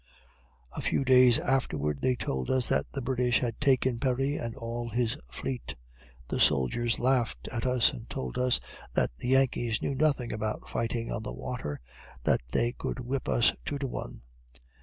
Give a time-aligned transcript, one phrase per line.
[0.71, 4.89] A few days afterward they told us that the British had taken Perry and all
[4.89, 5.75] his fleet.
[6.27, 8.59] The soldiers laughed at us, and told us
[8.95, 11.79] that the Yankees knew nothing about fighting on the water
[12.23, 14.21] that they could whip us two to one.